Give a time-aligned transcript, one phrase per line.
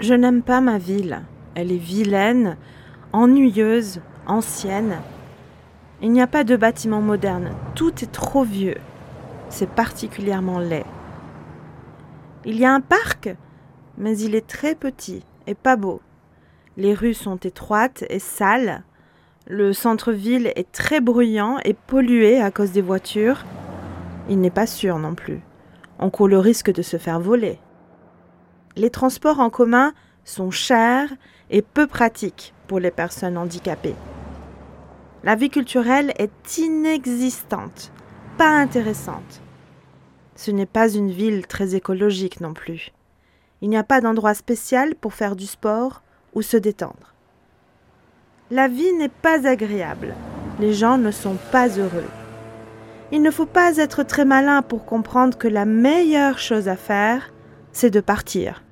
[0.00, 1.22] Je n'aime pas ma ville.
[1.56, 2.56] Elle est vilaine,
[3.12, 4.98] ennuyeuse, ancienne.
[6.00, 7.50] Il n'y a pas de bâtiments modernes.
[7.74, 8.76] Tout est trop vieux.
[9.48, 10.84] C'est particulièrement laid.
[12.44, 13.34] Il y a un parc,
[13.96, 16.00] mais il est très petit et pas beau.
[16.76, 18.84] Les rues sont étroites et sales.
[19.48, 23.44] Le centre-ville est très bruyant et pollué à cause des voitures.
[24.28, 25.40] Il n'est pas sûr non plus.
[25.98, 27.58] On court le risque de se faire voler.
[28.78, 29.92] Les transports en commun
[30.24, 31.10] sont chers
[31.50, 33.96] et peu pratiques pour les personnes handicapées.
[35.24, 37.90] La vie culturelle est inexistante,
[38.36, 39.42] pas intéressante.
[40.36, 42.92] Ce n'est pas une ville très écologique non plus.
[43.62, 46.02] Il n'y a pas d'endroit spécial pour faire du sport
[46.34, 47.14] ou se détendre.
[48.52, 50.14] La vie n'est pas agréable.
[50.60, 52.08] Les gens ne sont pas heureux.
[53.10, 57.32] Il ne faut pas être très malin pour comprendre que la meilleure chose à faire,
[57.72, 58.62] c'est de partir.